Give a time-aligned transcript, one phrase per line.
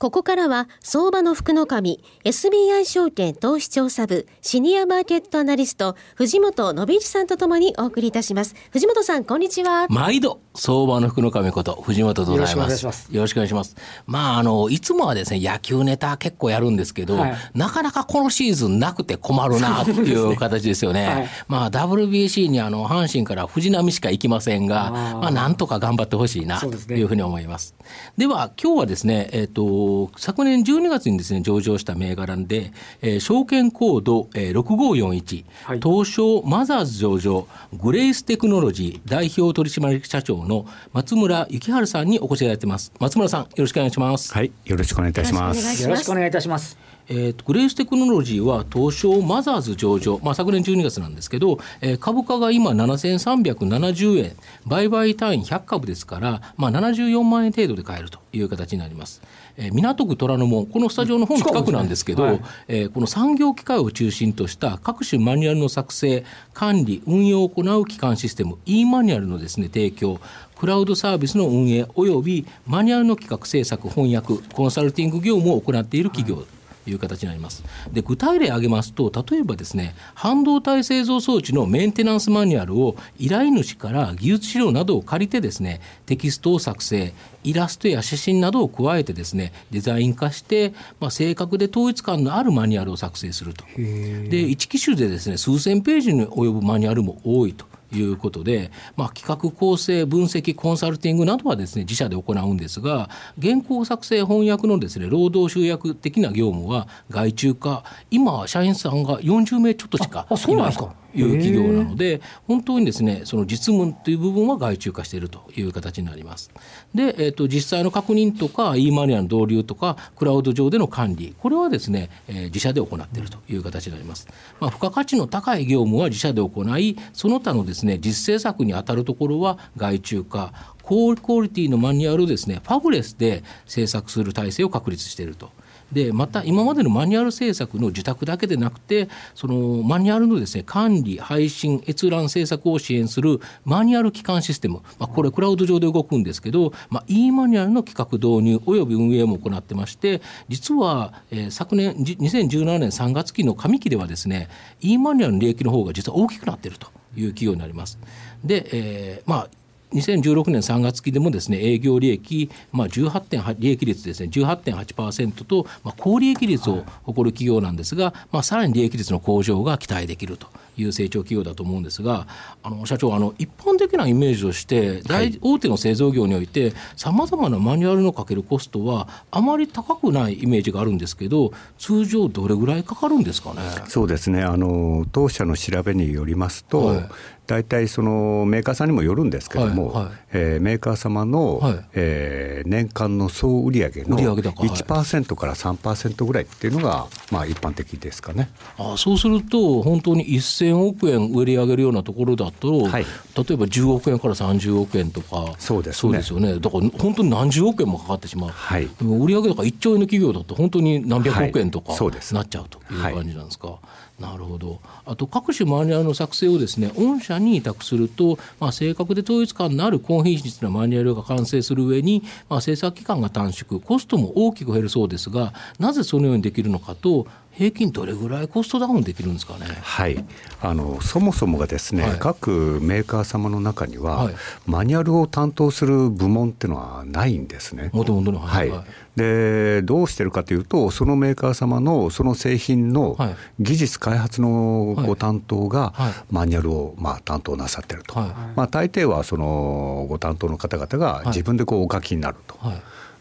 [0.00, 8.54] ここからは相場の福の神 SBI 証券投資調査部シニアマーケットアナリスト藤本信一さんとともにお送りいたします。
[8.70, 9.88] 藤本さんこんにちは。
[9.90, 13.12] 毎度相場の福の神こと藤本でございます。
[13.14, 13.76] よろしくお願いします。
[14.06, 21.06] まああのいつもはですね野球ネタ結構やるんですけど、はい、なかなかこのシーズンなくて困るなっていう形ですよね。
[21.06, 27.74] はい、まあ WBC にあの阪神から藤浪しか行きませんがまあなんとか頑張ってほしいなというふうに思います。
[28.16, 32.72] では今日はですねえっ、ー、と昨年12月にですね上場した銘柄で、
[33.02, 42.92] えー、証券コード、えー、6541、はい、東証マザーズ上場グレイステクノロジー代表取締役社長の松村幸春さんにお越しいただいてます。
[43.00, 44.32] 松村さんよろしくお願いします。
[44.32, 45.82] はいよろしくお願いいたします。
[45.82, 46.78] よろしくお願いいたします
[47.12, 54.36] えーと、グレーステクノロジーは東証マザーズ上場、まあ、昨年12月なんですけど、えー、株価が今7370円。
[54.64, 59.22] 売買単位100株ですから、まあ、74万円程度で買えるという形になります。
[59.56, 60.66] えー、港区虎ノ門。
[60.66, 70.20] このスタジオの本近くなんですけど、ねはい、えー、この産業機械を中心とした各種マニュアルの作成管理運用を行う基幹システム e マニュアルのですね提供
[70.56, 77.62] クラウドサービスの運営およびマニュアルの企画制作翻訳コンサルティング業務を行っている企業、はいいう形になります。
[77.92, 87.12] で具体例挙げますと例えばですね半導体製造装置のメンテナンスマニュアルを依頼主から技術資料などを借りてですねテキストを作成
[87.44, 93.64] イラストや写真などを加えてですねデザイン化して、まあ、正確で統一感のあるマニュアルを作成すると。
[93.76, 97.69] で1機種でですね数千ページに及ぶマニュアルも多いと。
[97.92, 103.08] いうことで、まあ、企画構成分析コンサルティングなどはですね自社で行うんですが
[103.40, 110.72] 原稿作成翻訳のですね労働集約的な業務は外注化今社員さんが40名ちょっとしかいない。
[110.72, 116.50] という企業なので本当にですねその実務という部分は外注化しているという形になります。
[116.94, 124.28] で、えーと、実際の確認とか e マニアの導入とかクラウド上での管理これはですね、えー、自社で行っているという形になります。
[124.60, 135.50] まあ、付加価値の高い業務は自社で行いその他のですね実製作に当たるところは外注化高クオリティのマニュアルをですねファブレスで制作する体制を確立していると
[135.92, 154.48] でまた今までのマニュアル制作の受託だけでなくてそのマニュアルのですね管理配信閲覧制作を支援するマニュアル基幹システム、まあ、これクラウド上で動くんですけど、まあ、e マニュアルの企画導入および運営も行ってまして実は、えー、昨年2017年3月期の上期ではですね
[154.80, 157.98] e マニュアルの利益の方が実は大きくなっているという企業になります。
[158.44, 159.48] で、えー、まあ
[159.92, 170.46] 2016年3月期でもですね営業利益、まあ、18.8利益率ですね18.8%と、まあ、高利益率を誇る企業なんですが、はい、まあ、さらに利益率の向上が期待できると
[170.80, 172.26] いう成長企業だと思うんですが
[172.62, 183.60] あの社長あの一般的なイメージとして大大手の製造業においてさまざまなマニュアルのかけるコストはあまり高くないイメージがあるんですけど通常どれぐらいかかるんですかね？
[183.88, 184.42] そうですね。
[184.42, 187.08] あの当社の調べによりますと、はい。
[187.50, 198.50] 大体そのメーカーさんにもよるんですけども、はいはい、えー、メーカー様の、はい、えー、年間の総売上の1%から3%ぐらいっていうのが、まあ、一般的ですかね。
[198.78, 211.94] あそうすると、本当に1000億円売り上げるようなところだと、はい、例えば10億円から30億円とか、そうです、ね、そうですよね、だから本当に何十億円もかかってしまう、はい、売上高1兆円の企業だと、本当に何百億円とか、
[212.34, 213.78] なっちゃうという感じなんですか。
[214.20, 214.80] なるほど。
[215.06, 229.66] あと各種マニュアルの作成をですね御社に委託すると、まあ、正確で統一感のある高品質なマニュアルが完成する上に、まあ、制作期間が短縮コストも大きく減るそうですがなぜそのようにできるのかと平均どれぐらいコストダウンできるんですかね？
[229.82, 230.24] はい、
[230.62, 234.34] あのそもそもがですね、はい、各メーカー様の中には、はい、
[234.66, 237.90] マニュアルを担当する部門っていうのはないんですね。
[237.92, 243.16] もともとの、はい、はい、でどうしてるかというと、そのメーカー様のその製品の
[243.58, 245.92] 技術開発のご担当が、
[246.30, 248.14] マニュアルをまあ担当なさってると、
[248.56, 252.56] まあ、大抵はそのご担当の方々が自分でこうお書きになると。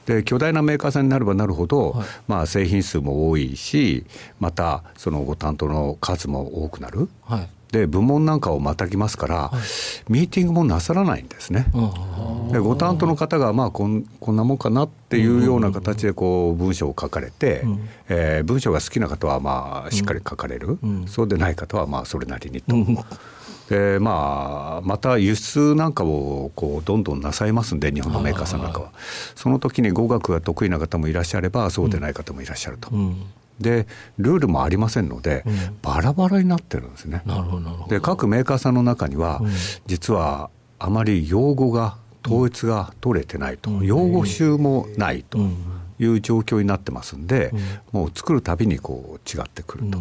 [0.06, 4.06] で巨大なメーカーさんになればなるほど、はい、まあ、製品数も多いし
[4.40, 7.10] またそのご担当の数も多くなる。
[7.26, 9.52] はいで部門なんかをまたぎますから、は
[10.10, 11.68] い、ミーティングもなさらないんですね。
[12.52, 22.76] でご担当の方がまあこんこんなもんかなっていうような形でこう文章を書かれて、うん、えー、文章が好きな方はまあしっかり書かれる、うん、そうでない方はまあそれなりにと。
[23.70, 28.92] でまあ、また輸出なんかをこうどんどんなさいますんで日本のメーカーさんなんかは。
[29.36, 32.90] その時に語学が得意な方もいらっしゃればそうでない方もいらっしゃると。
[32.90, 33.26] うん
[33.60, 37.22] でルールもありませんので、うん、バラバラになってるんですね。
[37.26, 39.52] なるほどで各メーカーさんの中には、うん、
[39.88, 45.38] 実はあまり用語が統一が取れてないと、うん、用語集もないと
[46.00, 47.52] いう状況になってますんで、
[47.92, 50.00] もう作るたびにこう違ってくると。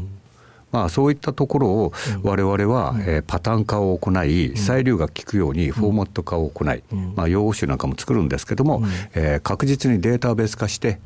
[0.70, 6.82] まあ、そういったところを我々は、えー、パターン化を行い裁量が効くようにフォーマット化を行い、
[7.16, 8.82] まあ、用語集なんかも作るんですけども、
[9.14, 10.98] えー、確実にデータベース化して、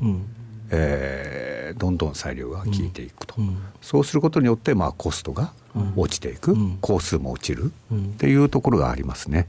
[0.71, 3.37] えー、どんどん裁量が効いていくと、
[3.81, 5.53] そうすることによって、まあ、コストが
[5.97, 7.73] 落ちていく、工数も落ちる。
[7.93, 9.49] っていうところがありますね。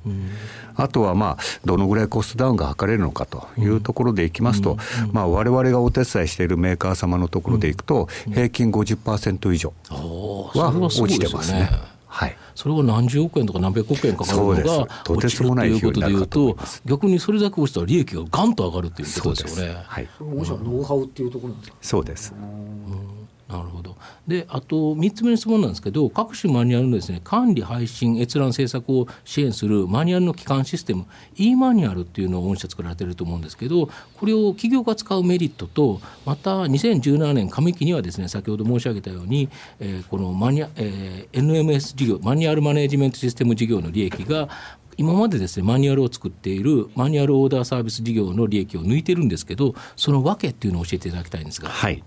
[0.75, 4.77] あとはまあどのぐらいコストダウンが図れるのかというところでいきますと、
[5.11, 11.69] まあ我々がお手伝いしているメーカー様のところでいくと、平均50%以上は落ちてますね。
[12.07, 19.77] はい、それが何十億円とか何百億円かかるのが落ちるということでいうと逆にそれだけ落ちたら利益がガンと上がるということですよね。
[19.85, 21.77] はい、御社のノウハウっていうところなんですか？
[21.81, 22.33] そうです。
[23.53, 23.95] なるほど。
[24.27, 31.05] であと3つ目の質問なんですけど各種マニュアルのです、ね、管理配信閲覧制作を支援するマニュアルの基幹システム
[31.35, 44.49] e マニュアルっていうのを御社作られてると思うんですけどこれを企業が使うメリットとまた2017年上期にはですね先ほど申し上げたように、えー、このマニュ、えー、NMS 事業マニュアルマネジメントシステム事業の利益が
[44.97, 51.69] 今までですねマニュアルを作っているマニュアルオーダーサービス事業の利益を抜いてるんですけどその訳っていうのを教えていただきたいんですが。
[51.69, 52.03] はい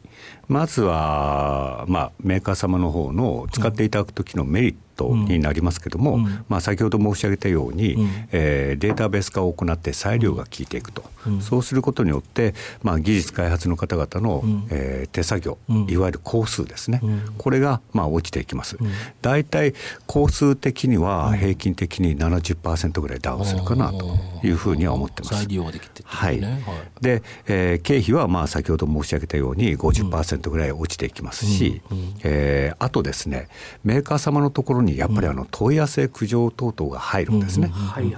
[0.48, 15.58] まずは、まあ、メーカー様の方の使っていただく時のメリットトになりますけれども、うん、まあ、先ほど申し上げたように、うん、えー、データベース化を行って裁量が効いていくと、うん、そうすることによって、まあ、技術開発の方々の、うん、えー、手作業、
[15.88, 17.00] いわゆる工数ですね、
[17.38, 18.78] これがまあ落ちていきます。
[19.22, 19.74] 大体
[20.06, 25.46] 工数的には平均的に70%ぐらいダウンするかなというふうには思ってます。
[25.72, 26.52] できて、ね、はい、はい、
[27.00, 33.48] で、えー、経費はまあ先ほど申し上げたように50%ぐらい落ちていきますし、うん、えー、あとですね
[33.84, 37.72] メーカー様のところにやっぱりあの問い合わせ苦情等々が入るんですね、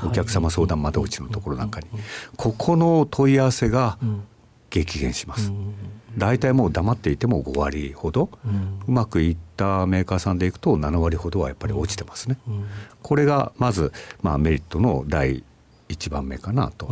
[0.04, 1.86] お客様相談窓口のところなんかに、
[2.36, 3.98] ここの問い合わせが
[4.70, 5.52] 激減します。
[6.16, 8.28] 大体もう黙っていても5割ほど、
[8.86, 12.36] うまくいったメーカーさんでいくと7割ほどはやっぱり落ちてますね。
[13.02, 13.92] これがまず、
[14.22, 15.44] まあ、メリットの第
[15.88, 16.90] 1番目かなと。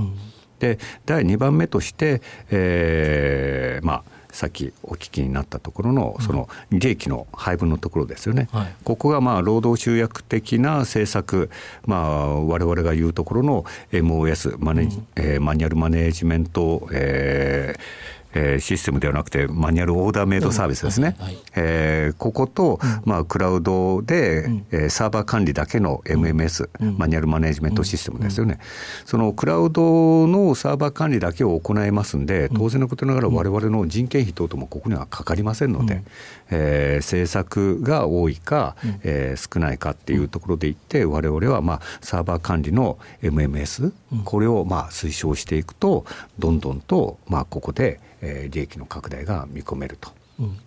[0.59, 11.49] で第2番目として、えー、まあさっきお聞きになったところのその利益の配分のところですよね、はい、ここがまあ労働集約的な政策、
[11.87, 18.07] まあ、我々が言うところの MOS マネ、うん、えー、マニュアルマネージメント、えー
[18.37, 21.35] えー、システムではなくてマニュアルオーダーメイドサービスですね、はい。
[21.35, 28.59] はい、えー、ここと、うん、まあ、クラウドで、うん、えー、サーバー管理だけの MMS、うん、マニュアルマネジメントシステムですよね、
[29.07, 36.05] そのクラウドのサーバー管理だけを行いますんで当然のことながら我々の人件費等々もここにはかかりませんので、うん、
[36.51, 43.93] えー、政策が多いか、うん、えー、少ないかっていうところでいって我々はまあサーバー管理の MMS、
[44.25, 46.05] これをまあ推奨していくと
[46.39, 50.13] どんどんとまあここでえー、利益の拡大が見込めると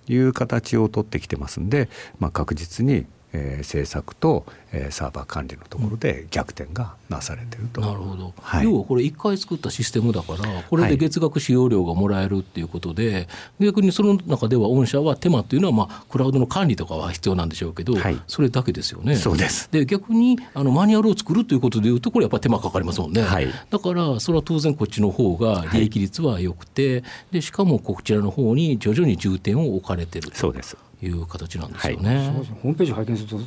[0.07, 1.89] いう形を取ってきてますんで、
[2.19, 13.27] まあ、確実にえー、政策と、えー、サーバー管理のところで逆転がなされてると、うん、なるほど、はい、要はこれ1回作ったシステムだからこれで月額使用料がもらえるっていうことで、はい、
[13.65, 19.15] 逆にその中では御社は手間っていうのは、まあ、クラウドの管理とかは必要なんでしょうけど、はい、それだけですよね。
[19.15, 19.69] そうです。
[19.71, 32.15] で逆にあのマニュアルを作るということでいうとこれやっぱり手間かかりますもんね、はい、だからそれは当然こっちの方が利益率は良くて、でしかもこちらの方に徐々に重点を置かれてるそうですいう形なんですよね。
[32.15, 33.39] はい、ホームページ拝見すると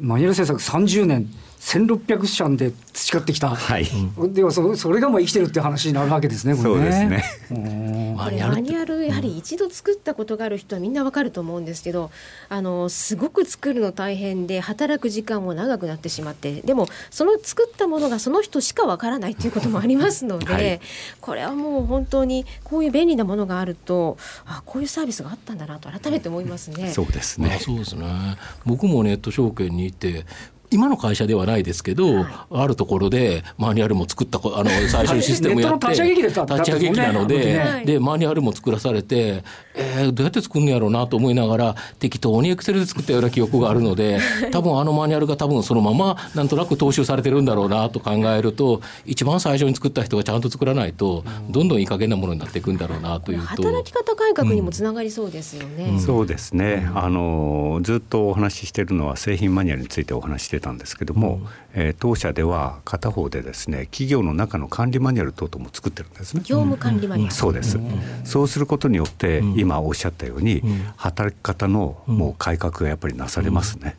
[0.00, 1.28] マニュアル制作30年。
[1.66, 3.86] 1600社で培ってきた、はい、
[4.32, 6.74] ではそそれがもう生きてるって話になるわけですね、これね。
[6.76, 7.06] そうです
[7.54, 8.30] ねマ
[8.60, 12.10] ニュアルやはり一度作ったことがある人はみんなわかると思うんですけど
[12.48, 20.80] あのすごく作るの大変で働く時間も長くなってしまってでもその作ったものがその人しかわからないということもありますので、はい、
[21.20, 26.92] これはもう本当にこういう便利なものがあるとあこういうサービスがあったんだなと改めて思いますね。
[26.92, 27.58] そうですね。
[27.60, 28.36] そうですね。
[28.64, 30.24] 僕もネット証券に行って
[30.70, 39.42] 今の会社ではないですけど、はい、あるところでマニュアルも作ったあの最初にシステムやって立ち上げ機なのでね、でマニュアルも作らされて、
[39.74, 44.18] えー、どうやって作るんやろうなと思いながら適当にエクセルで作ったような記憶があるので
[44.50, 53.46] 多分あのマニュアルが多分そのままなんとなく踏襲されてるんだろうなと考えると一番最初に作った人がちゃんと作らないとどんどんいい加減なものになっていくんだろうなというと。
[53.46, 55.90] 働き方改革にもつながりそうですよね。
[55.92, 56.88] うん、そうですね。
[56.94, 66.42] あのずっとお話ししているのは製品マニュアルについてお話してしてたんですけども、うん、えー、当社では片方でですね企業の中の管理マニュアル等々も作ってるんですね。
[66.44, 67.78] 業務管理マニュアル、そうです、
[68.24, 70.62] そうすることによって、今おっしゃったように、
[70.96, 73.96] 働き方のもう改革がやっぱりなされますね、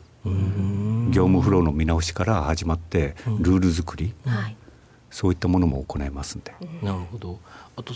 [1.10, 4.12] 業務フローの見直しから始まってルール作り、
[5.10, 7.38] そういったものも行いますんで、なるほど。
[7.76, 7.94] あと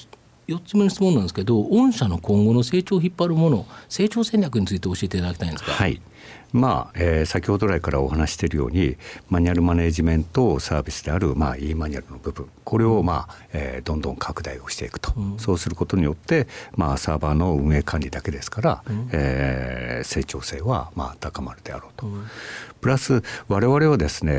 [0.55, 5.73] 4つ目の質問なんですけど御社の今後の成長を引っ張るもの成長戦略について教えていただきたいんですか。
[5.73, 6.01] はい。
[6.53, 8.97] まあえー、先ほど来からお話しているように
[9.31, 12.49] マニュアルマネジメントサービスである、まあ、e マニュアルの部分。
[12.65, 22.07] これを、まあえー、どんどん拡大をしていくと、うん、そうすることによって、まあ、サーバーの運営管理だけですから、うん、えー、成長性は、まあ、高まるであろうと。
[22.07, 22.27] うん、
[22.83, 24.33] プラス我々はですね、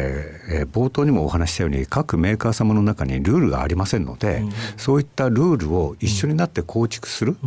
[0.49, 7.37] えー、冒頭にもお話したように各メーカー様の中にルールがありませんので、うん、そういったルールを一緒になって構築する、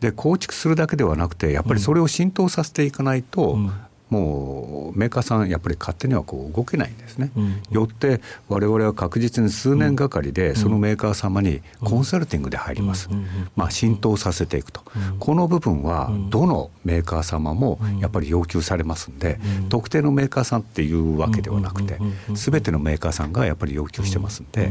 [0.00, 3.58] で構築するだけではなくてやっぱりそれを浸透させていかないと、
[4.10, 13.08] もうメーカーさんやっぱり勝手にはこう動けないんですね、うん、よって我々は確実に数年がかりでそのメーカー様にコンサルティングで入ります、
[13.56, 14.82] まあ、浸透させていくと、
[15.18, 19.38] この部分はどのメーカー様もやっぱり要求されますんで、
[19.68, 21.98] 特定のメーカーさんっていうわけではなくて
[22.34, 24.70] 全てのメーカーさんがやっぱり要求してますんで、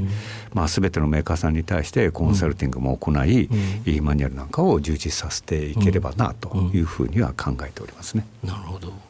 [0.54, 3.50] まあ、全てのメーカーさんに対してコンサルティングも行い、
[4.02, 8.26] マニュアルなんかを充実させていければなというふうには考えておりますね。
[8.44, 9.09] なるほど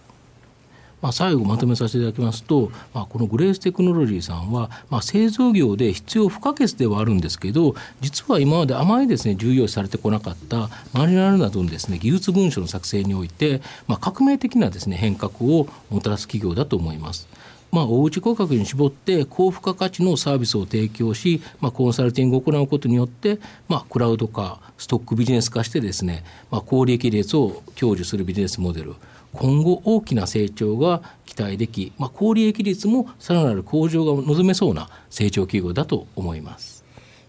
[1.01, 17.27] まあ、最後まとめさせていただきますと、まあ、このグレーステクノロジーさんは、まあ、製造業で必要不可欠ではあるんですけど実は今まであまりですね重要視されてこなかったマニュアルなどのですね技術文書の作成において、まあ、革命的なですね変革をもたらす企業だと思います。
[17.71, 28.95] まあ、おうち価格に絞って高付加価値のサービスを提供し、まあ、コンサルティングを行うことによって、まあ、クラウド化ストックビジネス化してですね、まあ、高利益率を享受するビジネスモデル
[29.33, 36.79] 今後大きな成長が期待でき、まあ、高利益率もさらなる向上が望めそうな成長企業だと思います。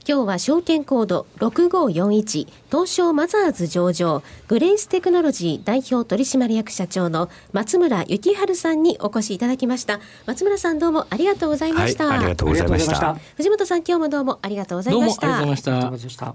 [0.08, 10.00] 今日は証券コード6541東証マザーズ上場グレイステクノロジー代表取締役社長の松村幸春さんにお越しいただきました。
[10.26, 13.14] 松村さんどうもありがとうございました、はい、ありがとうございました。
[13.36, 15.20] 藤本さん今日もどうもありがとうございました。
[15.20, 16.34] どうもありがとうございました。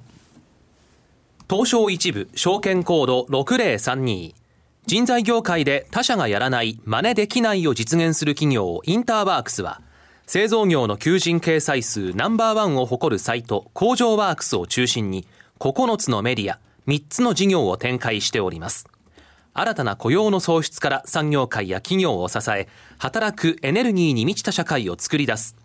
[1.49, 4.44] 東証一部証券コード6032
[4.87, 9.81] 人材業界で他社がやらない真似できないを実現する企業インターワークスは
[10.27, 15.27] 製造業の求人掲載数ナンバーワンを誇るサイト工場ワークスを中心に
[15.59, 18.87] 9つのメディア3つの事業を展開しております。
[19.55, 22.67] 新たな雇用の創出から産業界や企業を支え
[22.99, 25.55] 働くエネルギーに満ちた社会を作り出す。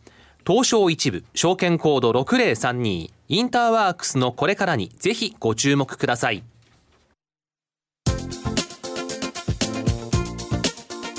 [0.47, 6.43] 東証一部証券コード6032インターワークスのこれからにぜひご注目ください。